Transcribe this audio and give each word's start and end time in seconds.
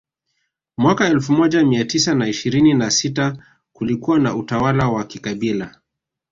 Mwaka 0.77 1.07
elfu 1.07 1.33
moja 1.33 1.63
mia 1.65 1.85
tisa 1.85 2.15
na 2.15 2.27
ishirini 2.27 2.73
na 2.73 2.91
sita 2.91 3.37
kulikuwa 3.73 4.19
na 4.19 4.35
utawala 4.35 4.89
wa 4.89 5.03
kikabila 5.03 5.75